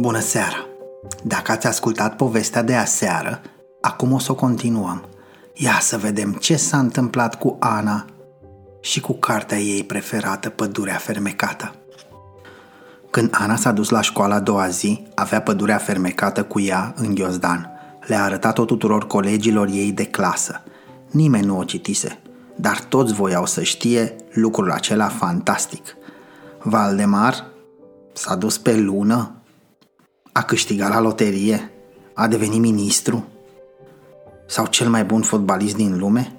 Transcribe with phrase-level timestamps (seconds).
[0.00, 0.66] Bună seara!
[1.22, 3.40] Dacă ați ascultat povestea de aseară,
[3.80, 5.08] acum o să o continuăm.
[5.54, 8.04] Ia să vedem ce s-a întâmplat cu Ana
[8.80, 11.74] și cu cartea ei preferată, Pădurea Fermecată.
[13.10, 17.14] Când Ana s-a dus la școală a doua zi, avea pădurea fermecată cu ea în
[17.14, 17.70] ghiozdan.
[18.06, 20.62] Le-a arătat-o tuturor colegilor ei de clasă.
[21.10, 22.18] Nimeni nu o citise,
[22.56, 25.96] dar toți voiau să știe lucrul acela fantastic.
[26.58, 27.46] Valdemar
[28.12, 29.34] s-a dus pe lună,
[30.32, 31.70] a câștigat la loterie,
[32.14, 33.28] a devenit ministru
[34.46, 36.32] sau cel mai bun fotbalist din lume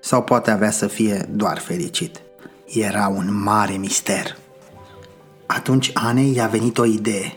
[0.00, 2.20] sau poate avea să fie doar fericit.
[2.66, 4.36] Era un mare mister.
[5.46, 7.32] Atunci Anei i-a venit o idee.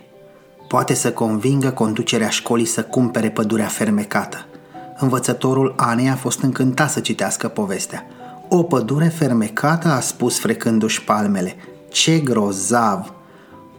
[0.67, 4.45] Poate să convingă conducerea școlii să cumpere pădurea fermecată.
[4.97, 8.05] Învățătorul Anei a fost încântat să citească povestea.
[8.49, 11.55] O pădure fermecată, a spus frecându-și palmele.
[11.89, 13.13] Ce grozav!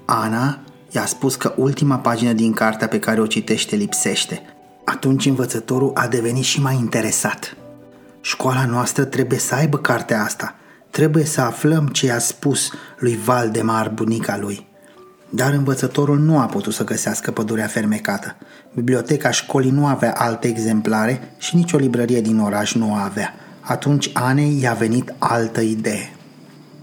[0.05, 0.59] Ana
[0.93, 4.43] i-a spus că ultima pagină din cartea pe care o citește lipsește.
[4.85, 7.57] Atunci învățătorul a devenit și mai interesat.
[8.21, 10.55] Școala noastră trebuie să aibă cartea asta.
[10.91, 14.67] Trebuie să aflăm ce a spus lui Valdemar, bunica lui.
[15.29, 18.37] Dar învățătorul nu a putut să găsească pădurea fermecată.
[18.75, 23.35] Biblioteca școlii nu avea alte exemplare și nicio librărie din oraș nu o avea.
[23.61, 26.17] Atunci Anei i-a venit altă idee.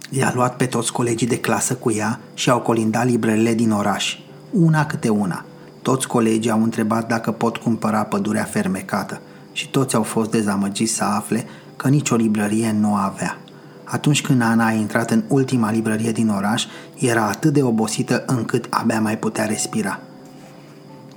[0.09, 4.17] I-a luat pe toți colegii de clasă cu ea și au colindat librările din oraș,
[4.51, 5.45] una câte una.
[5.81, 9.21] Toți colegii au întrebat dacă pot cumpăra pădurea fermecată
[9.51, 13.37] și toți au fost dezamăgiți să afle că nicio librărie nu avea.
[13.83, 16.65] Atunci când Ana a intrat în ultima librărie din oraș,
[16.97, 19.99] era atât de obosită încât abia mai putea respira.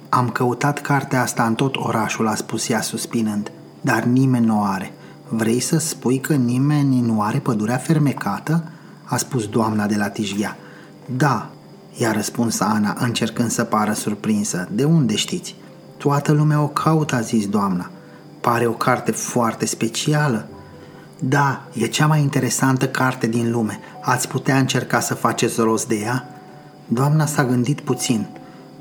[0.09, 4.63] Am căutat cartea asta în tot orașul, a spus ea suspinând, dar nimeni nu o
[4.63, 4.93] are.
[5.29, 8.72] Vrei să spui că nimeni nu are pădurea fermecată?
[9.13, 10.57] A spus doamna de la Tijghea.
[11.17, 11.51] Da,
[11.97, 14.69] i-a răspuns Ana, încercând să pară surprinsă.
[14.71, 15.55] De unde știți?
[15.97, 17.91] Toată lumea o caută, a zis doamna.
[18.41, 20.49] Pare o carte foarte specială.
[21.19, 23.81] Da, e cea mai interesantă carte din lume.
[24.03, 26.29] Ați putea încerca să faceți rost de ea?
[26.87, 28.27] Doamna s-a gândit puțin.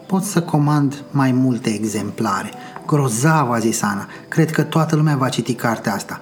[0.08, 2.52] Pot să comand mai multe exemplare.
[2.86, 4.08] Grozav, a zis Ana.
[4.28, 6.22] Cred că toată lumea va citi cartea asta.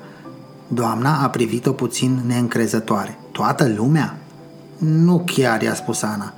[0.68, 3.18] Doamna a privit-o puțin neîncrezătoare.
[3.32, 4.18] Toată lumea?
[4.78, 6.34] Nu chiar, i-a spus Ana.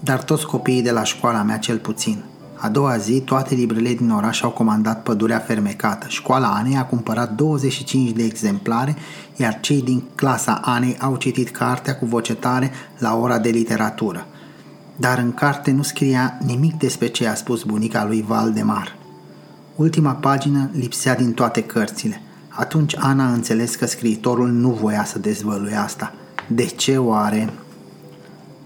[0.00, 2.24] Dar toți copiii de la școala mea cel puțin.
[2.56, 6.06] A doua zi, toate librele din oraș au comandat pădurea fermecată.
[6.08, 8.96] Școala Anei a cumpărat 25 de exemplare,
[9.36, 14.26] iar cei din clasa Anei au citit cartea cu voce tare la ora de literatură.
[14.96, 18.96] Dar în carte nu scria nimic despre ce a spus bunica lui Valdemar.
[19.76, 22.22] Ultima pagină lipsea din toate cărțile.
[22.56, 26.12] Atunci Ana a înțeles că scriitorul nu voia să dezvăluie asta.
[26.48, 27.52] De ce oare?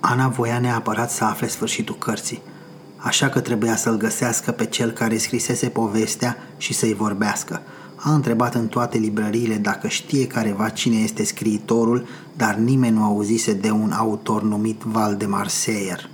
[0.00, 2.42] Ana voia neapărat să afle sfârșitul cărții
[2.98, 7.60] așa că trebuia să-l găsească pe cel care scrisese povestea și să-i vorbească.
[7.96, 12.06] A întrebat în toate librăriile dacă știe careva cine este scriitorul,
[12.36, 16.10] dar nimeni nu auzise de un autor numit Valdemar Seyer.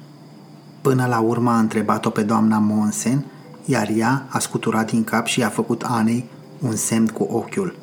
[0.80, 3.24] Până la urmă a întrebat-o pe doamna Monsen,
[3.64, 6.24] iar ea a scuturat din cap și a făcut Anei
[6.64, 7.74] un semn cu ochiul.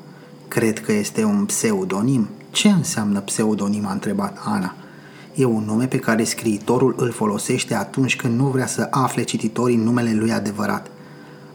[0.48, 2.28] Cred că este un pseudonim.
[2.52, 3.86] Ce înseamnă pseudonim?
[3.86, 4.74] a întrebat Ana.
[5.36, 9.76] E un nume pe care scriitorul îl folosește atunci când nu vrea să afle cititorii
[9.76, 10.88] numele lui adevărat.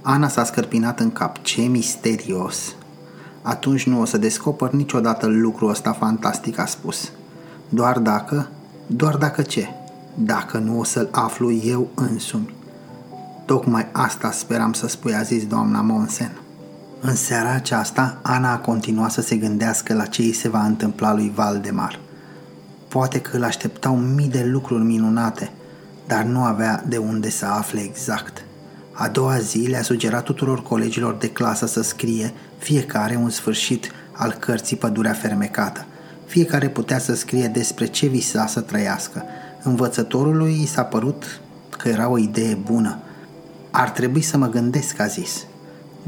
[0.03, 1.43] Ana s-a scărpinat în cap.
[1.43, 2.75] Ce misterios!
[3.43, 7.11] Atunci nu o să descoper niciodată lucrul ăsta fantastic, a spus.
[7.69, 8.49] Doar dacă?
[8.87, 9.69] Doar dacă ce?
[10.15, 12.55] Dacă nu o să-l aflu eu însumi.
[13.45, 16.41] Tocmai asta speram să spui, a zis doamna Monsen.
[17.01, 21.15] În seara aceasta, Ana a continuat să se gândească la ce îi se va întâmpla
[21.15, 22.01] lui Valdemar.
[22.89, 25.51] Poate că îl așteptau mii de lucruri minunate,
[26.07, 28.45] dar nu avea de unde să afle exact.
[28.93, 34.33] A doua zi le-a sugerat tuturor colegilor de clasă să scrie fiecare un sfârșit al
[34.33, 35.87] cărții Pădurea Fermecată.
[36.27, 39.23] Fiecare putea să scrie despre ce visa să trăiască.
[39.63, 41.41] Învățătorului i s-a părut
[41.79, 42.99] că era o idee bună.
[43.71, 45.47] Ar trebui să mă gândesc, a zis.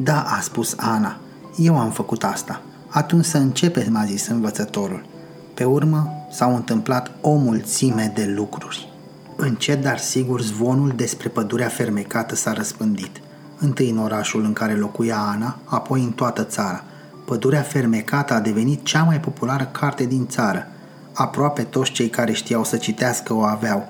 [0.01, 1.17] Da, a spus Ana,
[1.57, 2.61] eu am făcut asta.
[2.89, 5.07] Atunci să începe, m-a zis învățătorul.
[5.55, 8.93] Pe urmă s-au întâmplat o mulțime de lucruri.
[9.37, 13.21] Încet, dar sigur, zvonul despre pădurea fermecată s-a răspândit.
[13.59, 16.85] Întâi în orașul în care locuia Ana, apoi în toată țara.
[17.25, 20.67] Pădurea fermecată a devenit cea mai populară carte din țară.
[21.13, 23.89] Aproape toți cei care știau să citească o aveau.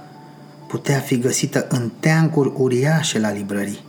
[0.67, 3.85] Putea fi găsită în teancuri uriașe la librării.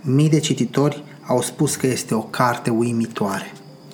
[0.00, 3.52] Mii de cititori au spus că este o carte uimitoare,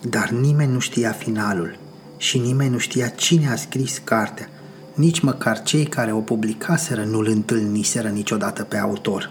[0.08, 1.78] dar nimeni nu știa finalul–
[2.20, 4.48] și nimeni nu știa cine a scris cartea.
[4.94, 9.30] Nici măcar cei care o publicaseră nu-l întâlniseră niciodată pe autor.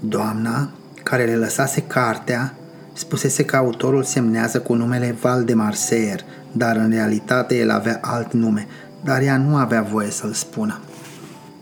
[0.00, 0.70] Doamna,
[1.02, 2.54] care le lăsase cartea,
[2.92, 8.66] spusese că autorul semnează cu numele Valdemar Seer, dar în realitate el avea alt nume,
[9.04, 10.80] dar ea nu avea voie să-l spună.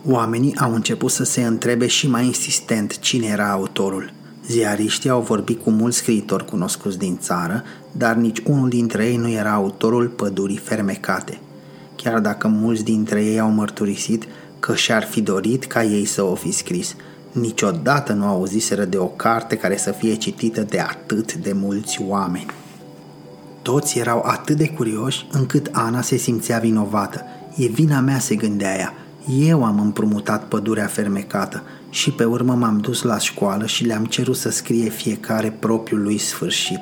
[0.06, 4.12] Oamenii au început să se întrebe și mai insistent cine era autorul.
[4.48, 7.62] Ziariștii au vorbit cu mulți scriitori cunoscuți din țară,
[7.92, 11.40] dar nici unul dintre ei nu era autorul Pădurii Fermecate.
[11.96, 14.24] Chiar dacă mulți dintre ei au mărturisit
[14.60, 16.96] că și-ar fi dorit ca ei să o fi scris,
[17.32, 22.50] niciodată nu auziseră de o carte care să fie citită de atât de mulți oameni.
[23.62, 27.22] Toți erau atât de curioși încât Ana se simțea vinovată.
[27.56, 28.94] E vina mea, se gândea ea.
[29.28, 34.36] Eu am împrumutat pădurea fermecată și pe urmă m-am dus la școală și le-am cerut
[34.36, 36.80] să scrie fiecare propriul lui sfârșit.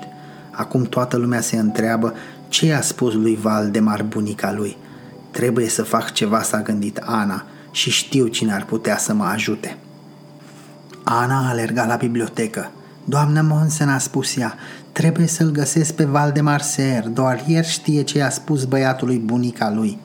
[0.51, 2.15] Acum toată lumea se întreabă
[2.49, 4.77] ce i-a spus lui Valdemar bunica lui.
[5.31, 9.77] Trebuie să fac ceva, s-a gândit Ana, și știu cine ar putea să mă ajute.
[11.05, 12.71] Ana a alergat la bibliotecă.
[13.05, 14.55] Doamna Monsen a spus ea,
[14.93, 19.99] trebuie să-l găsesc pe Valdemar Ser, doar el știe ce i-a spus băiatului bunica lui.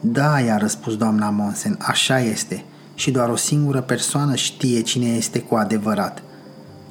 [0.00, 2.64] Da, i-a răspuns doamna Monsen, așa este
[2.94, 6.22] și doar o singură persoană știe cine este cu adevărat.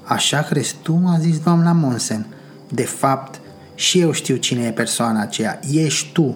[0.03, 2.25] Așa crezi tu, a zis doamna Monsen.
[2.69, 3.39] De fapt,
[3.75, 5.59] și eu știu cine e persoana aceea.
[5.71, 6.35] Ești tu.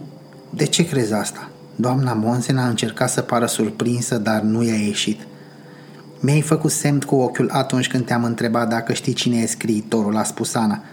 [0.49, 1.49] De ce crezi asta?
[1.75, 5.21] Doamna Monsen a încercat să pară surprinsă, dar nu i-a ieșit.
[6.19, 10.23] Mi-ai făcut semn cu ochiul atunci când te-am întrebat dacă știi cine e scriitorul, a
[10.23, 10.83] spus Ana.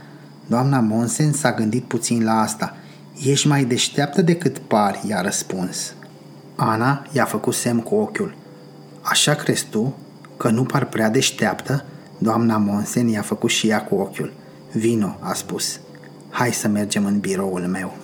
[0.46, 2.76] Doamna Monsen s-a gândit puțin la asta.
[3.24, 5.94] Ești mai deșteaptă decât pari, i-a răspuns.
[6.56, 8.34] Ana i-a făcut semn cu ochiul.
[9.00, 9.96] Așa crezi tu
[10.36, 11.84] că nu par prea deșteaptă?
[12.18, 14.32] Doamna Monsen i-a făcut și ea cu ochiul.
[14.72, 15.80] Vino, a spus.
[16.30, 17.96] Hai să mergem în biroul meu.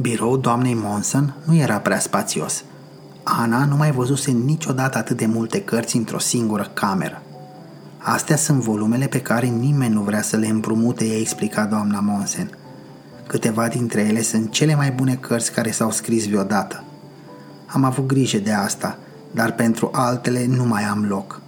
[0.00, 2.64] Biroul doamnei Monsen nu era prea spațios.
[3.22, 7.22] Ana nu mai văzuse niciodată atât de multe cărți într-o singură cameră.
[7.98, 12.50] Astea sunt volumele pe care nimeni nu vrea să le împrumute, i-a explicat doamna Monsen.
[13.26, 16.84] Câteva dintre ele sunt cele mai bune cărți care s-au scris vreodată.
[17.66, 18.98] Am avut grijă de asta,
[19.30, 21.40] dar pentru altele nu mai am loc.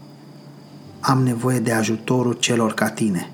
[1.01, 3.31] Am nevoie de ajutorul celor ca tine.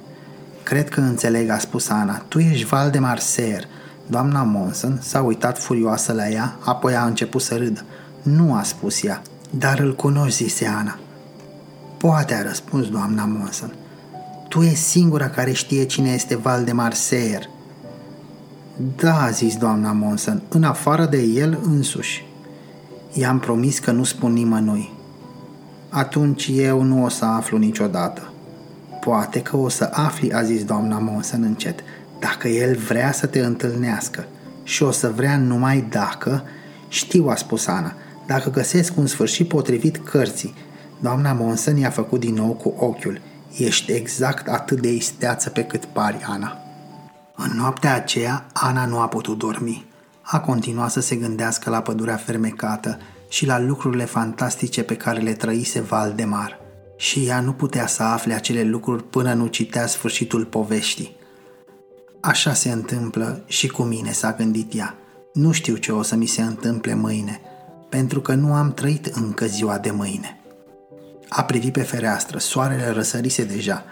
[0.62, 2.17] Cred că înțeleg, a spus Ana.
[2.29, 3.64] Tu ești Valdemar Ser.
[4.06, 7.85] Doamna Monson s-a uitat furioasă la ea, apoi a început să râdă.
[8.23, 10.99] Nu a spus ea, dar îl cunoști, zise Ana.
[11.96, 13.75] Poate, a răspuns doamna Monson.
[14.49, 17.49] Tu ești singura care știe cine este Valdemar Ser.
[18.76, 22.26] Da, a zis doamna Monson, în afară de el însuși.
[23.12, 24.93] I-am promis că nu spun nimănui.
[25.88, 28.32] Atunci eu nu o să aflu niciodată.
[29.00, 31.81] Poate că o să afli, a zis doamna Monson încet,
[32.19, 34.25] dacă el vrea să te întâlnească.
[34.62, 36.43] Și o să vrea numai dacă,
[36.88, 37.93] știu, a spus Ana,
[38.27, 40.55] dacă găsesc un sfârșit potrivit cărții.
[41.00, 43.20] Doamna Monson i-a făcut din nou cu ochiul.
[43.56, 46.64] Ești exact atât de isteață pe cât pari, Ana.
[47.37, 49.93] În noaptea aceea, Ana nu a putut dormi
[50.27, 52.99] a continuat să se gândească la pădurea fermecată
[53.29, 56.59] și la lucrurile fantastice pe care le trăise Valdemar.
[56.97, 61.17] Și ea nu putea să afle acele lucruri până nu citea sfârșitul poveștii.
[62.21, 64.95] Așa se întâmplă și cu mine, s-a gândit ea.
[65.33, 67.41] Nu știu ce o să mi se întâmple mâine,
[67.89, 70.41] pentru că nu am trăit încă ziua de mâine.
[71.29, 73.85] A privit pe fereastră, soarele răsărise deja.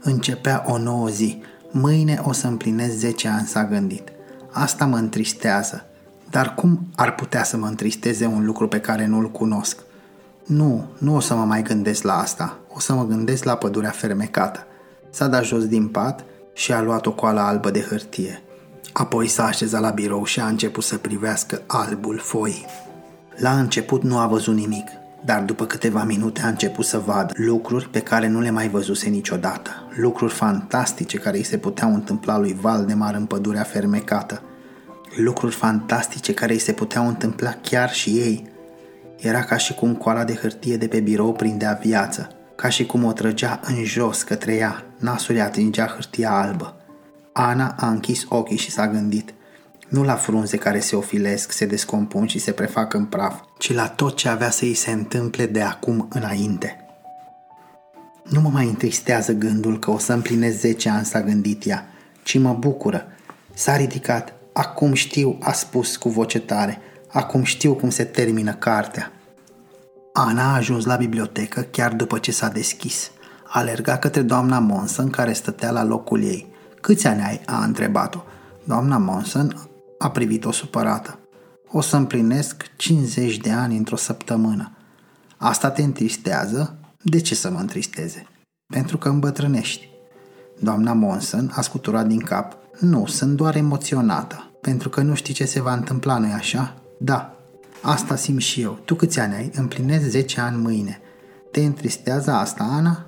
[0.00, 1.42] Începea o nouă zi.
[1.70, 4.08] Mâine o să împlinesc 10 ani, s-a gândit–
[4.52, 5.84] Asta mă întristează.
[6.30, 9.78] Dar cum ar putea să mă întristeze un lucru pe care nu-l cunosc?
[10.46, 12.58] Nu, nu o să mă mai gândesc la asta.
[12.68, 14.66] O să mă gândesc la pădurea fermecată.
[15.10, 18.42] S-a dat jos din pat și a luat o coală albă de hârtie.
[18.92, 22.66] Apoi s-a așezat la birou și a început să privească albul foii.
[23.36, 24.88] La început nu a văzut nimic,
[25.24, 29.08] dar după câteva minute a început să vadă lucruri pe care nu le mai văzuse
[29.08, 34.42] niciodată, lucruri fantastice care îi se puteau întâmpla lui Valdemar în pădurea fermecată,
[35.16, 38.48] lucruri fantastice care îi se puteau întâmpla chiar și ei.
[39.18, 43.04] Era ca și cum coala de hârtie de pe birou prindea viață, ca și cum
[43.04, 46.74] o trăgea în jos către ea, nasul îi atingea hârtia albă.
[47.32, 49.34] Ana a închis ochii și s-a gândit–
[49.90, 53.88] nu la frunze care se ofilesc, se descompun și se prefac în praf, ci la
[53.88, 56.84] tot ce avea să îi se întâmple de acum înainte.
[58.24, 61.86] Nu mă mai întristează gândul că o să împlinesc 10 ani, s-a gândit ea,
[62.22, 63.06] ci mă bucură.
[63.54, 64.32] S-a ridicat.
[64.52, 66.78] Acum știu, a spus cu voce tare.
[67.08, 69.12] Acum știu cum se termină cartea.
[70.12, 73.10] Ana a ajuns la bibliotecă chiar după ce s-a deschis.
[73.46, 76.46] Alerga către doamna Monson care stătea la locul ei.
[76.80, 77.40] Câți ani ai?
[77.46, 78.22] a întrebat-o.
[78.64, 79.70] Doamna Monson
[80.02, 81.18] a privit-o supărată.
[81.68, 84.72] O să împlinesc 50 de ani într-o săptămână.
[85.36, 86.78] Asta te întristează?
[87.02, 88.26] De ce să mă întristeze?
[88.66, 89.88] Pentru că îmbătrânești.
[90.60, 92.56] Doamna Monson a scuturat din cap.
[92.78, 94.50] Nu, sunt doar emoționată.
[94.60, 96.74] Pentru că nu știi ce se va întâmpla, nu așa?
[96.98, 97.36] Da.
[97.82, 98.78] Asta simt și eu.
[98.84, 99.50] Tu câți ani ai?
[99.54, 101.00] Împlinezi 10 ani mâine.
[101.50, 103.06] Te întristează asta, Ana?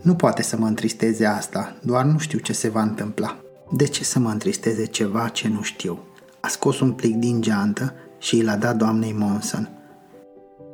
[0.00, 3.38] Nu poate să mă întristeze asta, doar nu știu ce se va întâmpla.
[3.72, 5.98] De ce să mă întristeze ceva ce nu știu?
[6.44, 9.68] A scos un plic din geantă și l-a dat doamnei Monson.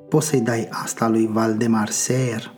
[0.09, 2.53] Poți să-i dai asta lui Valdemar Seer?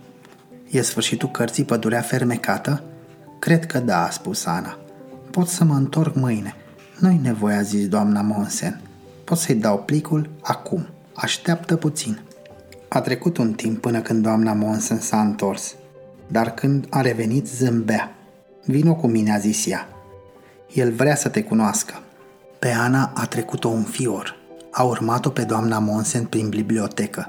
[0.71, 2.83] E sfârșitul cărții Pădurea fermecată?
[3.39, 4.79] Cred că da, a spus Ana.
[5.31, 6.55] Pot să mă întorc mâine.
[6.99, 8.81] Nu-i nevoie, a zis doamna Monsen.
[9.25, 10.87] Pot să-i dau plicul acum.
[11.15, 12.21] Așteaptă puțin.
[12.89, 15.75] A trecut un timp până când doamna Monsen s-a întors,
[16.27, 18.15] dar când a revenit zâmbea.
[18.65, 19.89] Vino cu mine, a zis ea.
[20.73, 21.95] El vrea să te cunoască.
[22.63, 24.37] Pe Ana a trecut-o un fior.
[24.71, 27.29] A urmat-o pe doamna Monsen prin bibliotecă.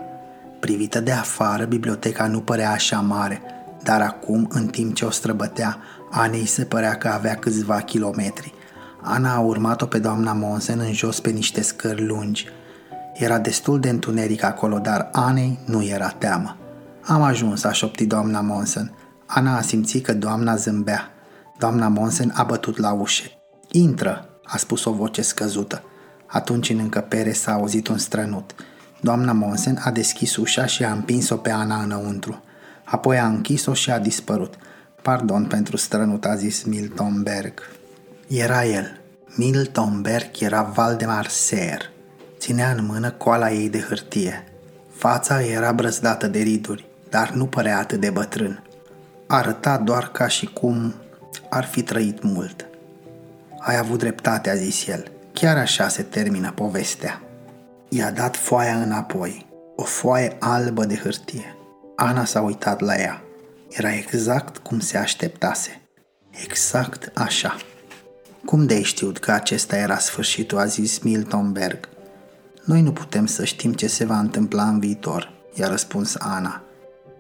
[0.60, 3.42] Privită de afară, biblioteca nu părea așa mare,
[3.84, 5.78] dar acum, în timp ce o străbătea,
[6.12, 8.54] Anei se părea că avea câțiva kilometri.
[9.02, 12.48] Ana a urmat-o pe doamna Monsen în jos pe niște scări lungi.
[13.14, 16.58] Era destul de întuneric acolo, dar Anei nu era teamă.
[17.04, 18.92] Am ajuns, a șopti doamna Monsen.
[19.26, 21.12] Ana a simțit că doamna zâmbea.
[21.58, 23.24] Doamna Monsen a bătut la ușă.
[23.72, 25.84] Intră, a spus o voce scăzută.
[26.26, 28.56] Atunci în încăpere s-a auzit un strănut.
[29.02, 32.44] Doamna Monsen a deschis ușa și a împins-o pe Ana înăuntru.
[32.84, 34.54] Apoi a închis-o și a dispărut.
[35.02, 37.54] Pardon pentru strănut, a zis Milton Berg.
[38.28, 39.02] Era el.
[39.36, 41.92] Milton Berg era Valdemar Ser.
[42.38, 44.44] Ținea în mână coala ei de hârtie.
[44.96, 48.64] Fața era brăzdată de riduri, dar nu părea atât de bătrân.
[49.28, 50.94] Arăta doar ca și cum
[51.50, 52.68] ar fi trăit mult.
[53.66, 55.12] Ai avut dreptate, a zis el.
[55.34, 57.22] Chiar așa se termină povestea.
[57.90, 61.56] I-a dat foaia înapoi, o foaie albă de hârtie.
[61.96, 63.22] Ana s-a uitat la ea.
[63.70, 65.82] Era exact cum se așteptase.
[66.44, 67.58] Exact așa.
[68.46, 71.90] Cum de-ai știut că acesta era sfârșitul, a zis Milton Berg.
[72.64, 76.62] Noi nu putem să știm ce se va întâmpla în viitor, i-a răspuns Ana.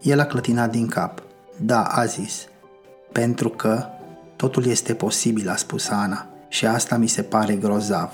[0.02, 1.24] El a clătinat din cap.
[1.58, 2.48] Da, a zis.
[3.12, 3.86] Pentru că
[4.36, 8.12] totul este posibil, a spus Ana, și asta mi se pare grozav.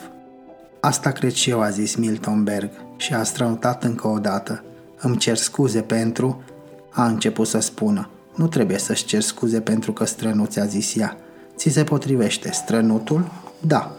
[0.80, 4.64] Asta cred și eu, a zis Milton Berg și a strănutat încă o dată.
[5.00, 6.44] Îmi cer scuze pentru...
[6.92, 8.10] A început să spună.
[8.36, 11.18] Nu trebuie să-și cer scuze pentru că strănuți, a zis ea.
[11.56, 13.32] Ți se potrivește strănutul?
[13.60, 13.92] Da.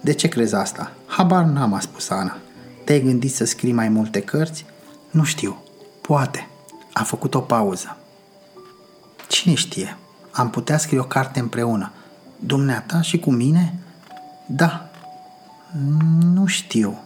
[0.00, 0.92] De ce crezi asta?
[1.06, 2.36] Habar n-am, a spus Ana.
[2.84, 4.64] Te-ai gândit să scrii mai multe cărți?
[5.10, 5.62] Nu știu.
[6.00, 6.48] Poate.
[6.92, 7.96] A făcut o pauză.
[9.28, 9.96] Cine știe?
[10.30, 11.92] Am putea scrie o carte împreună.
[12.38, 13.74] Dumneata și cu mine?
[14.46, 14.90] Da.
[16.32, 16.98] Nu știu.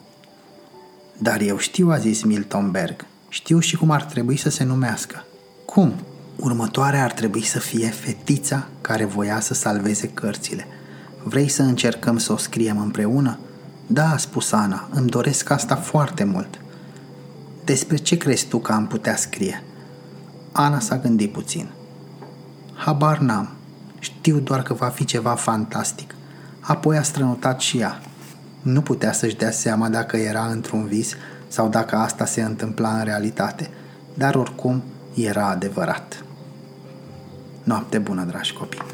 [1.18, 3.06] Dar eu știu, a zis Milton Berg.
[3.28, 5.24] Știu și cum ar trebui să se numească.
[5.64, 5.94] Cum?
[6.36, 10.66] Următoarea ar trebui să fie fetița care voia să salveze cărțile.
[11.22, 13.38] Vrei să încercăm să o scriem împreună?
[13.86, 16.60] Da, a spus Ana, îmi doresc asta foarte mult.
[17.64, 19.62] Despre ce crezi tu că am putea scrie?
[20.52, 21.68] Ana s-a gândit puțin.
[22.74, 23.48] Habar n-am.
[24.02, 26.14] Știu doar că va fi ceva fantastic.
[26.60, 28.00] Apoi a strănutat și ea.
[28.62, 31.16] Nu putea să-și dea seama dacă era într-un vis
[31.48, 33.70] sau dacă asta se întâmpla în realitate,
[34.14, 34.82] dar oricum
[35.14, 36.24] era adevărat.
[37.62, 38.91] Noapte bună, dragi copii!